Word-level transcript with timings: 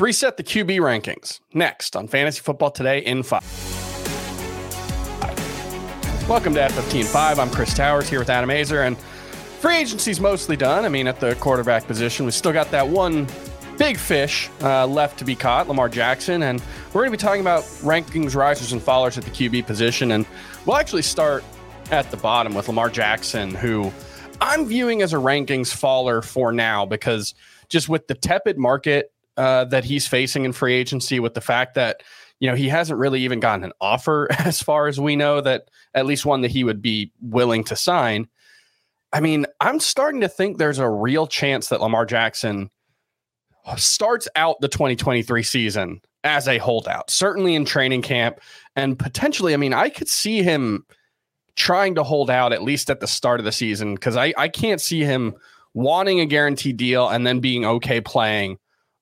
Reset 0.00 0.36
the 0.38 0.42
QB 0.42 0.78
rankings 0.78 1.40
next 1.52 1.94
on 1.94 2.08
Fantasy 2.08 2.40
Football 2.40 2.70
Today 2.70 3.00
in 3.00 3.22
5. 3.22 3.42
Welcome 6.26 6.54
to 6.54 6.60
FFT 6.60 7.00
in 7.00 7.06
5. 7.06 7.38
I'm 7.38 7.50
Chris 7.50 7.74
Towers 7.74 8.08
here 8.08 8.18
with 8.18 8.30
Adam 8.30 8.48
Aizer, 8.48 8.86
and 8.86 8.96
free 8.96 9.76
agency's 9.76 10.18
mostly 10.18 10.56
done. 10.56 10.86
I 10.86 10.88
mean, 10.88 11.06
at 11.06 11.20
the 11.20 11.34
quarterback 11.34 11.86
position, 11.86 12.24
we 12.24 12.32
still 12.32 12.54
got 12.54 12.70
that 12.70 12.88
one 12.88 13.26
big 13.76 13.98
fish 13.98 14.48
uh, 14.62 14.86
left 14.86 15.18
to 15.18 15.24
be 15.26 15.36
caught, 15.36 15.68
Lamar 15.68 15.90
Jackson, 15.90 16.44
and 16.44 16.62
we're 16.94 17.02
going 17.02 17.12
to 17.12 17.18
be 17.18 17.20
talking 17.20 17.42
about 17.42 17.64
rankings, 17.82 18.34
risers, 18.34 18.72
and 18.72 18.80
fallers 18.80 19.18
at 19.18 19.24
the 19.24 19.30
QB 19.30 19.66
position, 19.66 20.12
and 20.12 20.24
we'll 20.64 20.76
actually 20.76 21.02
start 21.02 21.44
at 21.90 22.10
the 22.10 22.16
bottom 22.16 22.54
with 22.54 22.68
Lamar 22.68 22.88
Jackson, 22.88 23.54
who 23.54 23.92
I'm 24.40 24.64
viewing 24.64 25.02
as 25.02 25.12
a 25.12 25.18
rankings 25.18 25.74
faller 25.74 26.22
for 26.22 26.52
now 26.52 26.86
because 26.86 27.34
just 27.68 27.90
with 27.90 28.06
the 28.06 28.14
tepid 28.14 28.56
market 28.56 29.12
uh, 29.36 29.64
that 29.66 29.84
he's 29.84 30.06
facing 30.06 30.44
in 30.44 30.52
free 30.52 30.74
agency, 30.74 31.20
with 31.20 31.34
the 31.34 31.40
fact 31.40 31.74
that 31.74 32.02
you 32.40 32.48
know 32.48 32.56
he 32.56 32.68
hasn't 32.68 32.98
really 32.98 33.20
even 33.22 33.40
gotten 33.40 33.64
an 33.64 33.72
offer 33.80 34.28
as 34.38 34.62
far 34.62 34.86
as 34.86 35.00
we 35.00 35.16
know 35.16 35.40
that 35.40 35.70
at 35.94 36.06
least 36.06 36.26
one 36.26 36.40
that 36.42 36.50
he 36.50 36.64
would 36.64 36.82
be 36.82 37.12
willing 37.20 37.64
to 37.64 37.76
sign. 37.76 38.28
I 39.12 39.20
mean, 39.20 39.46
I'm 39.60 39.80
starting 39.80 40.20
to 40.20 40.28
think 40.28 40.58
there's 40.58 40.78
a 40.78 40.88
real 40.88 41.26
chance 41.26 41.68
that 41.68 41.80
Lamar 41.80 42.06
Jackson 42.06 42.70
starts 43.76 44.28
out 44.36 44.60
the 44.60 44.68
2023 44.68 45.42
season 45.42 46.00
as 46.22 46.46
a 46.46 46.58
holdout, 46.58 47.10
certainly 47.10 47.54
in 47.54 47.64
training 47.64 48.02
camp, 48.02 48.40
and 48.76 48.98
potentially, 48.98 49.54
I 49.54 49.56
mean, 49.56 49.74
I 49.74 49.88
could 49.88 50.08
see 50.08 50.42
him 50.42 50.84
trying 51.56 51.94
to 51.94 52.02
hold 52.02 52.30
out 52.30 52.52
at 52.52 52.62
least 52.62 52.90
at 52.90 53.00
the 53.00 53.06
start 53.06 53.40
of 53.40 53.44
the 53.44 53.52
season 53.52 53.94
because 53.94 54.16
I, 54.16 54.32
I 54.38 54.48
can't 54.48 54.80
see 54.80 55.02
him 55.02 55.34
wanting 55.74 56.20
a 56.20 56.26
guaranteed 56.26 56.76
deal 56.76 57.08
and 57.08 57.26
then 57.26 57.40
being 57.40 57.64
okay 57.64 58.00
playing 58.00 58.58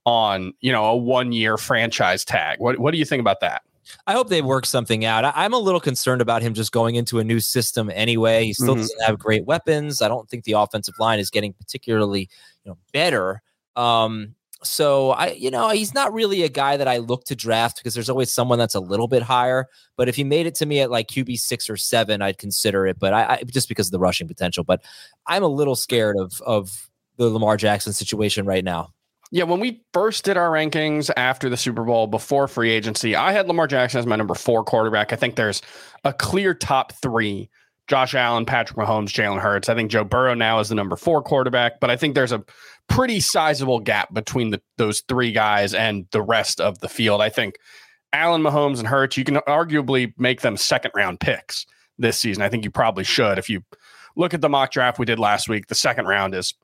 on 0.09 0.55
you 0.61 0.73
know 0.73 0.87
a 0.87 0.97
one 0.97 1.33
year 1.33 1.57
franchise 1.59 2.25
tag. 2.25 2.59
What 2.59 2.79
what 2.79 2.93
do 2.93 2.99
you 2.99 3.05
think 3.05 3.21
about 3.21 3.41
that? 3.41 3.63
I 4.07 4.13
hope 4.13 4.29
they 4.29 4.43
work 4.43 4.67
something 4.67 5.05
out. 5.05 5.25
I, 5.25 5.45
am 5.47 5.55
a 5.55 5.59
little 5.59 5.81
concerned 5.81 6.21
about 6.21 6.43
him 6.43 6.53
just 6.53 6.73
going 6.73 6.97
into 6.97 7.21
a 7.21 7.25
new 7.25 7.41
system 7.41 7.91
anyway. 7.95 8.45
He 8.45 8.53
still 8.53 8.75
mm-hmm. 8.75 8.83
doesn't 8.83 9.03
have 9.05 9.19
great 9.19 9.47
weapons. 9.47 10.03
I 10.03 10.09
don't 10.09 10.29
think 10.29 10.45
the 10.45 10.53
offensive 10.53 10.95
line 10.99 11.19
is 11.19 11.31
getting 11.31 11.53
particularly 11.53 12.29
you 12.65 12.71
know 12.71 12.79
better. 12.93 13.43
Um, 13.77 14.35
so 14.63 15.11
I, 15.11 15.33
you 15.33 15.51
know, 15.51 15.69
he's 15.69 15.95
not 15.95 16.13
really 16.13 16.43
a 16.43 16.49
guy 16.49 16.77
that 16.77 16.89
I 16.89 16.97
look 16.97 17.25
to 17.27 17.37
draft 17.37 17.77
because 17.77 17.95
there's 17.95 18.11
always 18.11 18.33
someone 18.33 18.59
that's 18.59 18.75
a 18.75 18.81
little 18.81 19.07
bit 19.07 19.23
higher. 19.23 19.69
But 19.97 20.09
if 20.09 20.17
he 20.17 20.25
made 20.25 20.47
it 20.47 20.57
to 20.57 20.67
me 20.67 20.81
at 20.81 20.91
like 20.91 21.09
QB 21.09 21.39
six 21.39 21.71
or 21.71 21.77
seven, 21.77 22.23
I'd 22.23 22.39
consider 22.39 22.87
it. 22.87 22.99
But 22.99 23.15
I, 23.15 23.25
I 23.35 23.43
just 23.45 23.69
because 23.69 23.87
of 23.89 23.93
the 23.93 24.01
rushing 24.01 24.27
potential. 24.27 24.65
But 24.65 24.83
I'm 25.27 25.45
a 25.45 25.49
little 25.49 25.77
scared 25.77 26.17
of 26.19 26.41
of 26.43 26.91
the 27.17 27.29
Lamar 27.29 27.57
Jackson 27.57 27.93
situation 27.93 28.47
right 28.47 28.65
now. 28.65 28.93
Yeah, 29.31 29.45
when 29.45 29.61
we 29.61 29.83
first 29.93 30.25
did 30.25 30.37
our 30.39 30.51
rankings 30.51 31.11
after 31.17 31.51
the 31.51 31.57
Super 31.57 31.85
Bowl 31.85 32.07
before 32.07 32.49
free 32.49 32.71
agency, 32.71 33.15
I 33.15 33.33
had 33.33 33.47
Lamar 33.47 33.67
Jackson 33.67 33.99
as 33.99 34.07
my 34.07 34.17
number 34.17 34.35
four 34.35 34.65
quarterback. 34.65 35.13
I 35.13 35.17
think 35.17 35.37
there's 35.37 35.61
a 36.05 36.13
clear 36.15 36.55
top 36.55 36.93
three 36.93 37.51
Josh 37.89 38.15
Allen, 38.15 38.45
Patrick 38.45 38.79
Mahomes, 38.79 39.09
Jalen 39.09 39.41
Hurts. 39.41 39.69
I 39.69 39.75
think 39.75 39.91
Joe 39.91 40.05
Burrow 40.05 40.35
now 40.35 40.61
is 40.61 40.69
the 40.69 40.75
number 40.75 40.95
four 40.95 41.23
quarterback, 41.23 41.81
but 41.81 41.91
I 41.91 41.97
think 41.97 42.15
there's 42.15 42.33
a 42.33 42.45
pretty 42.89 43.19
sizable 43.19 43.81
gap 43.81 44.13
between 44.13 44.51
the, 44.51 44.61
those 44.77 45.01
three 45.01 45.33
guys 45.33 45.75
and 45.75 46.07
the 46.13 46.23
rest 46.23 46.61
of 46.61 46.79
the 46.81 46.89
field. 46.89 47.23
I 47.23 47.31
think 47.31 47.57
Allen, 48.13 48.43
Mahomes, 48.43 48.79
and 48.79 48.87
Hurts, 48.87 49.17
you 49.17 49.25
can 49.25 49.37
arguably 49.37 50.13
make 50.19 50.43
them 50.43 50.57
second 50.57 50.93
round 50.95 51.21
picks 51.21 51.67
this 51.99 52.19
season. 52.19 52.43
I 52.43 52.49
think 52.49 52.65
you 52.65 52.71
probably 52.71 53.05
should. 53.05 53.39
If 53.39 53.49
you 53.49 53.63
look 54.17 54.35
at 54.35 54.43
the 54.43 54.49
mock 54.49 54.71
draft 54.71 54.99
we 54.99 55.07
did 55.07 55.19
last 55.19 55.49
week, 55.49 55.69
the 55.69 55.75
second 55.75 56.07
round 56.07 56.35
is 56.35 56.55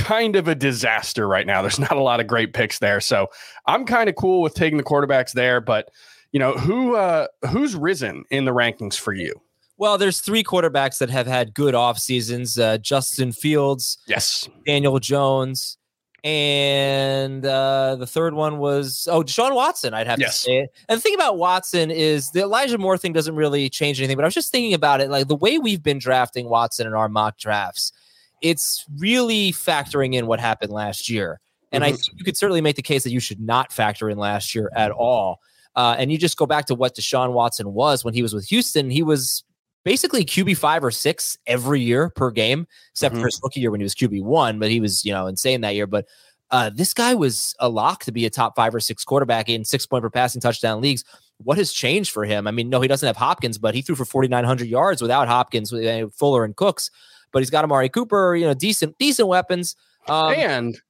kind 0.00 0.36
of 0.36 0.48
a 0.48 0.54
disaster 0.54 1.26
right 1.28 1.46
now. 1.46 1.62
There's 1.62 1.78
not 1.78 1.92
a 1.92 2.02
lot 2.02 2.20
of 2.20 2.26
great 2.26 2.52
picks 2.52 2.78
there. 2.78 3.00
So 3.00 3.28
I'm 3.66 3.84
kind 3.84 4.08
of 4.08 4.16
cool 4.16 4.42
with 4.42 4.54
taking 4.54 4.76
the 4.76 4.84
quarterbacks 4.84 5.32
there, 5.32 5.60
but 5.60 5.90
you 6.32 6.38
know, 6.38 6.52
who 6.52 6.94
uh 6.94 7.26
who's 7.50 7.74
risen 7.74 8.24
in 8.30 8.44
the 8.44 8.52
rankings 8.52 8.96
for 8.96 9.12
you? 9.12 9.40
Well, 9.76 9.96
there's 9.96 10.20
three 10.20 10.44
quarterbacks 10.44 10.98
that 10.98 11.10
have 11.10 11.26
had 11.26 11.54
good 11.54 11.74
off 11.74 11.98
seasons: 11.98 12.58
uh, 12.58 12.78
Justin 12.78 13.32
Fields, 13.32 13.98
yes, 14.06 14.48
Daniel 14.66 14.98
Jones, 15.00 15.78
and 16.22 17.44
uh, 17.46 17.96
the 17.96 18.06
third 18.06 18.34
one 18.34 18.58
was 18.58 19.08
oh 19.10 19.22
Deshaun 19.22 19.54
Watson. 19.54 19.94
I'd 19.94 20.06
have 20.06 20.20
yes. 20.20 20.34
to 20.34 20.42
say 20.42 20.58
it. 20.58 20.70
And 20.88 20.98
the 20.98 21.00
thing 21.00 21.14
about 21.14 21.38
Watson 21.38 21.90
is 21.90 22.30
the 22.30 22.40
Elijah 22.42 22.78
Moore 22.78 22.98
thing 22.98 23.12
doesn't 23.12 23.34
really 23.34 23.70
change 23.70 23.98
anything. 24.00 24.16
But 24.16 24.24
I 24.24 24.28
was 24.28 24.34
just 24.34 24.52
thinking 24.52 24.74
about 24.74 25.00
it, 25.00 25.08
like 25.08 25.28
the 25.28 25.36
way 25.36 25.58
we've 25.58 25.82
been 25.82 25.98
drafting 25.98 26.48
Watson 26.48 26.86
in 26.86 26.92
our 26.92 27.08
mock 27.08 27.38
drafts, 27.38 27.92
it's 28.40 28.84
really 28.98 29.52
factoring 29.52 30.14
in 30.14 30.26
what 30.26 30.40
happened 30.40 30.72
last 30.72 31.08
year. 31.08 31.40
And 31.72 31.84
mm-hmm. 31.84 31.94
I 31.94 31.96
think 31.96 32.18
you 32.18 32.24
could 32.24 32.36
certainly 32.36 32.60
make 32.60 32.76
the 32.76 32.82
case 32.82 33.04
that 33.04 33.12
you 33.12 33.20
should 33.20 33.40
not 33.40 33.72
factor 33.72 34.10
in 34.10 34.18
last 34.18 34.54
year 34.54 34.70
at 34.74 34.90
all. 34.90 35.40
Uh, 35.76 35.94
and 35.98 36.10
you 36.10 36.18
just 36.18 36.36
go 36.36 36.46
back 36.46 36.66
to 36.66 36.74
what 36.74 36.96
Deshaun 36.96 37.32
Watson 37.32 37.72
was 37.72 38.04
when 38.04 38.14
he 38.14 38.22
was 38.22 38.34
with 38.34 38.46
Houston. 38.48 38.90
He 38.90 39.02
was 39.02 39.44
basically 39.84 40.24
QB 40.24 40.56
five 40.56 40.82
or 40.82 40.90
six 40.90 41.38
every 41.46 41.80
year 41.80 42.10
per 42.10 42.30
game, 42.30 42.66
except 42.92 43.14
mm-hmm. 43.14 43.22
for 43.22 43.28
his 43.28 43.40
rookie 43.42 43.60
year 43.60 43.70
when 43.70 43.80
he 43.80 43.84
was 43.84 43.94
QB 43.94 44.22
one, 44.22 44.58
but 44.58 44.70
he 44.70 44.80
was, 44.80 45.04
you 45.04 45.12
know, 45.12 45.26
insane 45.26 45.60
that 45.60 45.74
year. 45.74 45.86
But 45.86 46.06
uh, 46.50 46.70
this 46.74 46.92
guy 46.92 47.14
was 47.14 47.54
a 47.60 47.68
lock 47.68 48.04
to 48.04 48.12
be 48.12 48.26
a 48.26 48.30
top 48.30 48.56
five 48.56 48.74
or 48.74 48.80
six 48.80 49.04
quarterback 49.04 49.48
in 49.48 49.64
six 49.64 49.86
point 49.86 50.02
per 50.02 50.10
passing 50.10 50.40
touchdown 50.40 50.80
leagues. 50.80 51.04
What 51.38 51.56
has 51.56 51.72
changed 51.72 52.10
for 52.10 52.24
him? 52.24 52.46
I 52.46 52.50
mean, 52.50 52.68
no, 52.68 52.80
he 52.80 52.88
doesn't 52.88 53.06
have 53.06 53.16
Hopkins, 53.16 53.56
but 53.56 53.74
he 53.74 53.80
threw 53.80 53.94
for 53.94 54.04
4,900 54.04 54.68
yards 54.68 55.00
without 55.00 55.26
Hopkins, 55.26 55.72
with 55.72 55.86
uh, 55.86 56.08
Fuller 56.10 56.44
and 56.44 56.54
Cooks. 56.54 56.90
But 57.32 57.40
he's 57.40 57.50
got 57.50 57.64
Amari 57.64 57.88
Cooper, 57.88 58.34
you 58.36 58.46
know, 58.46 58.54
decent, 58.54 58.98
decent 58.98 59.28
weapons. 59.28 59.76
Um, 60.08 60.32
and 60.34 60.80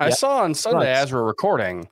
I 0.00 0.08
yep. 0.08 0.18
saw 0.18 0.42
on 0.42 0.54
Sunday 0.54 0.92
as 0.92 1.12
we're 1.12 1.22
recording, 1.22 1.88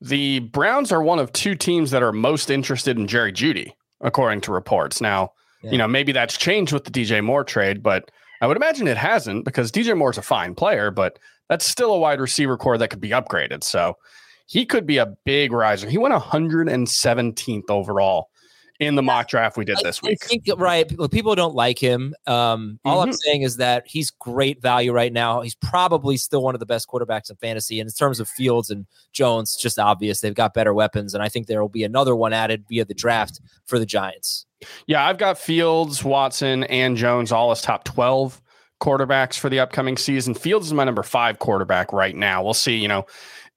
the 0.00 0.40
Browns 0.40 0.92
are 0.92 1.02
one 1.02 1.18
of 1.18 1.32
two 1.32 1.54
teams 1.54 1.90
that 1.90 2.02
are 2.02 2.12
most 2.12 2.50
interested 2.50 2.96
in 2.96 3.06
Jerry 3.06 3.32
Jeudy, 3.32 3.72
according 4.00 4.42
to 4.42 4.52
reports. 4.52 5.00
Now, 5.00 5.32
yeah. 5.62 5.72
You 5.72 5.78
know, 5.78 5.88
maybe 5.88 6.12
that's 6.12 6.36
changed 6.36 6.72
with 6.72 6.84
the 6.84 6.90
DJ 6.90 7.22
Moore 7.22 7.44
trade, 7.44 7.82
but 7.82 8.10
I 8.40 8.46
would 8.46 8.56
imagine 8.56 8.86
it 8.86 8.96
hasn't 8.96 9.44
because 9.44 9.72
DJ 9.72 9.96
Moore's 9.96 10.18
a 10.18 10.22
fine 10.22 10.54
player, 10.54 10.90
but 10.90 11.18
that's 11.48 11.66
still 11.66 11.92
a 11.92 11.98
wide 11.98 12.20
receiver 12.20 12.56
corps 12.56 12.78
that 12.78 12.88
could 12.88 13.00
be 13.00 13.10
upgraded. 13.10 13.64
So 13.64 13.96
he 14.46 14.64
could 14.64 14.86
be 14.86 14.98
a 14.98 15.14
big 15.24 15.52
riser. 15.52 15.88
He 15.88 15.98
went 15.98 16.14
117th 16.14 17.70
overall 17.70 18.30
in 18.80 18.94
the 18.94 19.02
mock 19.02 19.28
draft 19.28 19.56
we 19.56 19.64
did 19.64 19.78
this 19.82 20.02
week. 20.02 20.18
I 20.22 20.26
think, 20.26 20.44
right. 20.56 20.88
People 21.10 21.34
don't 21.34 21.54
like 21.54 21.78
him. 21.78 22.14
Um, 22.26 22.78
all 22.84 23.00
mm-hmm. 23.00 23.08
I'm 23.08 23.12
saying 23.12 23.42
is 23.42 23.56
that 23.56 23.86
he's 23.86 24.10
great 24.10 24.62
value 24.62 24.92
right 24.92 25.12
now. 25.12 25.40
He's 25.40 25.56
probably 25.56 26.16
still 26.16 26.42
one 26.42 26.54
of 26.54 26.60
the 26.60 26.66
best 26.66 26.88
quarterbacks 26.88 27.30
in 27.30 27.36
fantasy. 27.36 27.80
And 27.80 27.88
in 27.88 27.92
terms 27.92 28.20
of 28.20 28.28
Fields 28.28 28.70
and 28.70 28.86
Jones, 29.12 29.56
just 29.56 29.78
obvious. 29.78 30.20
They've 30.20 30.34
got 30.34 30.54
better 30.54 30.72
weapons. 30.72 31.14
And 31.14 31.22
I 31.22 31.28
think 31.28 31.46
there 31.46 31.60
will 31.60 31.68
be 31.68 31.84
another 31.84 32.14
one 32.14 32.32
added 32.32 32.64
via 32.68 32.84
the 32.84 32.94
draft 32.94 33.40
for 33.66 33.78
the 33.78 33.86
Giants. 33.86 34.46
Yeah, 34.86 35.06
I've 35.06 35.18
got 35.18 35.38
Fields, 35.38 36.04
Watson, 36.04 36.64
and 36.64 36.96
Jones 36.96 37.32
all 37.32 37.50
as 37.50 37.62
top 37.62 37.84
12 37.84 38.40
quarterbacks 38.80 39.38
for 39.38 39.48
the 39.48 39.58
upcoming 39.58 39.96
season. 39.96 40.34
Fields 40.34 40.66
is 40.66 40.72
my 40.72 40.84
number 40.84 41.02
five 41.02 41.38
quarterback 41.40 41.92
right 41.92 42.14
now. 42.14 42.42
We'll 42.42 42.54
see, 42.54 42.76
you 42.76 42.88
know, 42.88 43.06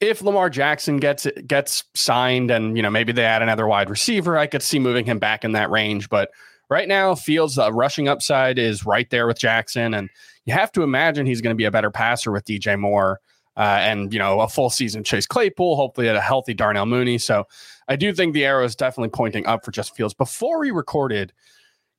if 0.01 0.21
Lamar 0.21 0.49
Jackson 0.49 0.97
gets 0.97 1.27
gets 1.47 1.83
signed 1.93 2.51
and 2.51 2.75
you 2.75 2.83
know 2.83 2.89
maybe 2.89 3.13
they 3.13 3.23
add 3.23 3.41
another 3.41 3.67
wide 3.67 3.89
receiver, 3.89 4.37
I 4.37 4.47
could 4.47 4.63
see 4.63 4.79
moving 4.79 5.05
him 5.05 5.19
back 5.19 5.45
in 5.45 5.53
that 5.53 5.69
range. 5.69 6.09
But 6.09 6.31
right 6.69 6.87
now, 6.87 7.15
Fields' 7.15 7.57
uh, 7.57 7.71
rushing 7.71 8.07
upside 8.07 8.59
is 8.59 8.85
right 8.85 9.09
there 9.09 9.27
with 9.27 9.39
Jackson, 9.39 9.93
and 9.93 10.09
you 10.45 10.53
have 10.53 10.71
to 10.73 10.83
imagine 10.83 11.25
he's 11.25 11.41
going 11.41 11.53
to 11.53 11.57
be 11.57 11.65
a 11.65 11.71
better 11.71 11.91
passer 11.91 12.31
with 12.31 12.45
DJ 12.45 12.77
Moore. 12.77 13.21
uh, 13.57 13.77
and 13.81 14.13
you 14.13 14.19
know 14.19 14.39
a 14.41 14.47
full 14.47 14.69
season 14.69 15.03
Chase 15.03 15.27
Claypool, 15.27 15.75
hopefully 15.75 16.09
at 16.09 16.15
a 16.15 16.21
healthy 16.21 16.53
Darnell 16.53 16.85
Mooney. 16.85 17.17
So 17.17 17.45
I 17.87 17.95
do 17.95 18.13
think 18.13 18.33
the 18.33 18.45
arrow 18.45 18.63
is 18.63 18.75
definitely 18.75 19.09
pointing 19.09 19.45
up 19.45 19.65
for 19.65 19.71
Justin 19.71 19.95
Fields. 19.95 20.13
Before 20.13 20.59
we 20.59 20.71
recorded, 20.71 21.33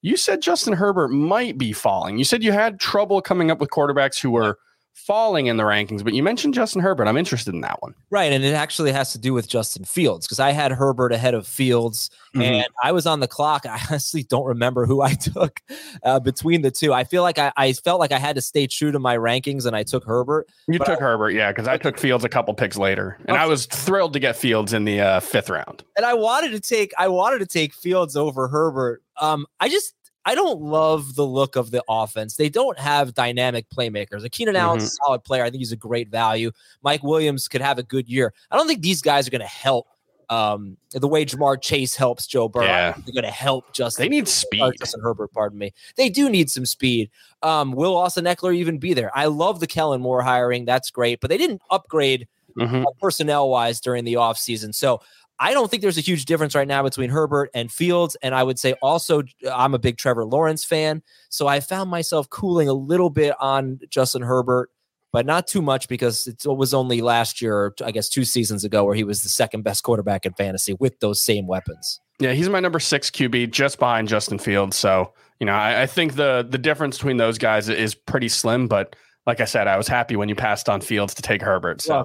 you 0.00 0.16
said 0.16 0.40
Justin 0.40 0.72
Herbert 0.72 1.08
might 1.08 1.58
be 1.58 1.72
falling. 1.72 2.19
You 2.19 2.25
said 2.25 2.43
you 2.43 2.52
had 2.52 2.81
trouble 2.81 3.20
coming 3.20 3.50
up 3.50 3.60
with 3.60 3.70
quarterbacks 3.70 4.20
who 4.20 4.31
were 4.31 4.58
falling 4.94 5.47
in 5.47 5.56
the 5.56 5.62
rankings, 5.62 6.05
but 6.05 6.15
you 6.15 6.23
mentioned 6.23 6.55
Justin 6.55 6.81
Herbert. 6.83 7.06
I'm 7.06 7.17
interested 7.17 7.55
in 7.55 7.61
that 7.62 7.81
one. 7.83 7.94
Right. 8.11 8.33
And 8.33 8.44
it 8.44 8.55
actually 8.55 8.93
has 8.93 9.12
to 9.12 9.19
do 9.19 9.33
with 9.33 9.49
Justin 9.49 9.85
Fields 9.85 10.27
because 10.27 10.39
I 10.39 10.53
had 10.53 10.71
Herbert 10.71 11.12
ahead 11.12 11.35
of 11.35 11.47
Fields 11.47 12.11
mm-hmm. 12.35 12.43
and 12.43 12.67
I 12.85 12.93
was 12.93 13.06
on 13.06 13.21
the 13.21 13.27
clock. 13.27 13.67
I 13.67 13.81
honestly 13.91 14.23
don't 14.23 14.44
remember 14.44 14.87
who 14.87 15.03
I 15.03 15.15
took 15.15 15.61
uh, 16.03 16.21
between 16.21 16.62
the 16.62 16.71
two. 16.71 16.93
I 16.93 17.05
feel 17.05 17.23
like 17.23 17.39
I, 17.39 17.53
I, 17.56 17.73
felt 17.73 18.00
like 18.00 18.12
I 18.12 18.19
had 18.19 18.37
to 18.37 18.43
stay 18.43 18.67
true 18.67 18.93
to 18.93 18.99
my 18.99 19.17
rankings 19.17 19.67
and 19.67 19.75
I 19.75 19.83
took 19.83 20.05
Herbert. 20.05 20.47
You 20.69 20.79
took 20.79 21.00
I, 21.00 21.03
Herbert, 21.03 21.31
yeah, 21.31 21.50
because 21.50 21.67
I 21.67 21.79
took 21.79 21.99
Fields 21.99 22.25
a 22.25 22.29
couple 22.29 22.55
picks 22.55 22.77
later 22.77 23.17
and 23.21 23.31
okay. 23.31 23.41
I 23.41 23.47
was 23.47 23.67
thrilled 23.67 24.12
to 24.12 24.21
get 24.21 24.37
Fields 24.37 24.73
in 24.73 24.85
the 24.85 25.00
uh, 25.00 25.21
fifth 25.21 25.50
round. 25.50 25.83
And 25.97 26.06
I 26.06 26.15
wanted 26.15 26.50
to 26.53 26.61
take, 26.61 26.93
I 26.99 27.09
wanted 27.09 27.38
to 27.38 27.47
take 27.47 27.75
Fields 27.75 28.17
over 28.17 28.47
Herbert. 28.49 29.03
Um, 29.21 29.47
I 29.59 29.69
just, 29.69 29.95
I 30.25 30.35
don't 30.35 30.61
love 30.61 31.15
the 31.15 31.27
look 31.27 31.57
of 31.57 31.71
the 31.71 31.83
offense. 31.89 32.37
They 32.37 32.49
don't 32.49 32.79
have 32.79 33.15
dynamic 33.15 33.69
playmakers. 33.71 34.23
Like 34.23 34.33
Keenan 34.33 34.57
Allen's 34.57 34.85
mm-hmm. 34.85 35.03
a 35.03 35.07
solid 35.07 35.25
player. 35.25 35.45
I 35.45 35.51
think 35.51 35.61
he's 35.61 35.73
a 35.73 35.77
great 35.77 36.09
value. 36.09 36.53
Mike 36.83 37.03
Williams 37.03 37.49
could 37.49 37.61
have 37.61 37.79
a 37.79 37.83
good 37.83 38.09
year. 38.09 38.33
I 38.51 38.57
don't 38.57 38.69
think 38.69 38.83
these 38.83 39.03
guys 39.03 39.27
are 39.27 39.31
going 39.31 39.41
to 39.41 39.47
help 39.47 39.89
um, 40.31 40.79
the 40.93 41.09
way 41.09 41.27
Ja'Marr 41.27 41.61
Chase 41.61 41.95
helps 41.95 42.27
Joe 42.27 42.49
Burrow. 42.49 42.65
Yeah. 42.65 42.93
They're 42.93 43.13
going 43.13 43.25
to 43.25 43.31
help 43.31 43.73
Justin. 43.75 44.05
They 44.05 44.09
need 44.09 44.29
speed. 44.29 44.63
Justin 44.79 45.03
Herbert, 45.03 45.33
pardon 45.33 45.59
me. 45.59 45.75
They 45.97 46.09
do 46.09 46.31
need 46.31 46.51
some 46.51 46.65
speed. 46.65 47.11
Um, 47.43 47.73
will 47.73 47.97
Austin 47.97 48.25
Ekeler 48.25 48.55
even 48.55 48.79
be 48.79 48.95
there? 48.95 49.11
I 49.15 49.27
love 49.27 49.61
the 49.61 49.67
Kellen 49.67 50.01
Moore 50.01 50.23
hiring. 50.23 50.65
That's 50.65 50.91
great, 50.91 51.21
but 51.21 51.29
they 51.29 51.37
didn't 51.37 51.61
upgrade 51.71 52.29
mm-hmm. 52.57 52.87
uh, 52.87 52.91
personnel 53.01 53.51
wise 53.51 53.81
during 53.81 54.05
the 54.05 54.15
offseason. 54.15 54.75
So 54.75 55.03
I 55.43 55.55
don't 55.55 55.69
think 55.69 55.83
there's 55.83 55.99
a 55.99 56.03
huge 56.03 56.25
difference 56.25 56.55
right 56.55 56.69
now 56.69 56.85
between 56.85 57.11
Herbert 57.11 57.50
and 57.53 57.71
Fields. 57.71 58.17
And 58.23 58.33
I 58.33 58.44
would 58.44 58.61
say 58.61 58.75
also, 58.75 59.23
uh, 59.44 59.50
I'm 59.53 59.75
a 59.75 59.79
big 59.79 59.99
Trevor 59.99 60.25
Lawrence 60.25 60.65
fan. 60.65 61.03
So 61.31 61.49
I 61.49 61.59
found 61.59 61.91
myself 61.91 62.31
cooling 62.31 62.69
a 62.69 62.73
little 62.73 63.11
bit 63.11 63.35
on 63.41 63.81
Justin 63.91 64.23
Herbert, 64.23 64.71
but 65.12 65.27
not 65.27 65.49
too 65.49 65.61
much 65.61 65.89
because 65.89 66.29
it 66.29 66.44
was 66.47 66.73
only 66.73 67.00
last 67.00 67.43
year, 67.43 67.75
I 67.85 67.91
guess 67.91 68.09
two 68.09 68.25
seasons 68.25 68.62
ago, 68.62 68.85
where 68.85 68.94
he 68.94 69.03
was 69.03 69.25
the 69.25 69.29
second 69.29 69.62
best 69.62 69.83
quarterback 69.83 70.25
in 70.25 70.33
fantasy 70.35 70.75
with 70.79 71.00
those 71.00 71.21
same 71.21 71.49
weapons. 71.49 72.00
Yeah, 72.21 72.35
he's 72.35 72.49
my 72.49 72.61
number 72.61 72.79
six 72.79 73.11
QB, 73.11 73.50
just 73.50 73.81
behind 73.81 74.06
Justin 74.06 74.38
Fields. 74.38 74.77
So, 74.77 75.12
you 75.41 75.47
know, 75.47 75.55
I, 75.55 75.83
I 75.83 75.87
think 75.87 76.15
the 76.15 76.47
the 76.49 76.59
difference 76.59 76.99
between 76.99 77.17
those 77.17 77.37
guys 77.37 77.69
is 77.69 77.97
pretty 77.97 78.29
slim, 78.29 78.69
but 78.69 78.95
like 79.27 79.41
I 79.41 79.45
said, 79.45 79.69
I 79.69 79.77
was 79.77 79.89
happy 79.89 80.17
when 80.17 80.29
you 80.29 80.35
passed 80.35 80.69
on 80.69 80.81
Fields 80.81 81.15
to 81.15 81.23
take 81.23 81.43
Herbert. 81.43 81.81
So 81.81 81.99
yeah. 81.99 82.05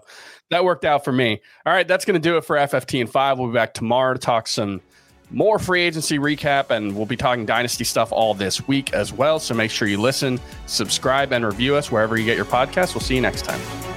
that 0.52 0.64
worked 0.64 0.86
out 0.86 1.04
for 1.04 1.12
me. 1.12 1.42
All 1.66 1.74
right, 1.74 1.88
that's 1.88 2.06
going 2.06 2.14
to 2.14 2.20
do 2.20 2.38
it 2.38 2.46
for 2.46 2.58
FFT 2.58 3.02
and 3.02 3.10
five. 3.10 3.40
We'll 3.40 3.48
be 3.48 3.54
back 3.54 3.74
tomorrow 3.74 4.14
to 4.14 4.20
talk 4.20 4.48
some 4.48 4.82
more 5.32 5.60
free 5.60 5.82
agency 5.82 6.20
recap, 6.20 6.70
and 6.70 6.96
we'll 6.96 7.06
be 7.06 7.18
talking 7.18 7.46
dynasty 7.46 7.84
stuff 7.84 8.12
all 8.12 8.34
this 8.34 8.68
week 8.68 8.94
as 8.94 9.12
well. 9.12 9.40
So 9.40 9.54
make 9.54 9.72
sure 9.72 9.88
you 9.88 10.00
listen, 10.00 10.40
subscribe, 10.68 11.34
and 11.34 11.46
review 11.46 11.76
us 11.76 11.92
wherever 11.92 12.18
you 12.18 12.26
get 12.26 12.38
your 12.38 12.46
podcast. 12.46 12.94
We'll 12.94 13.02
see 13.02 13.16
you 13.16 13.22
next 13.22 13.44
time. 13.44 13.97